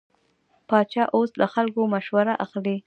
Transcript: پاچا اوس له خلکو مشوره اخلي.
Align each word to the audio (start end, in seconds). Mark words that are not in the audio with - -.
پاچا 0.69 1.03
اوس 1.15 1.31
له 1.39 1.47
خلکو 1.53 1.81
مشوره 1.93 2.33
اخلي. 2.45 2.75